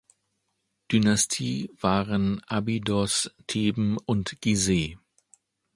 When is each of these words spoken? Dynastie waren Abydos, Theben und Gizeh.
Dynastie 0.91 1.69
waren 1.79 2.41
Abydos, 2.47 3.29
Theben 3.45 3.97
und 3.99 4.41
Gizeh. 4.41 4.97